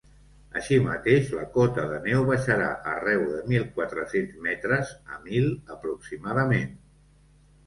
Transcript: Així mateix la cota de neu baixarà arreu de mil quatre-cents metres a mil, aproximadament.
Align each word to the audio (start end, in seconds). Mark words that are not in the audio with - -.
Així 0.59 0.77
mateix 0.85 1.27
la 1.39 1.43
cota 1.57 1.83
de 1.91 1.99
neu 2.05 2.25
baixarà 2.29 2.69
arreu 2.93 3.27
de 3.35 3.43
mil 3.51 3.67
quatre-cents 3.77 4.41
metres 4.47 4.95
a 5.19 5.23
mil, 5.29 5.47
aproximadament. 5.77 6.75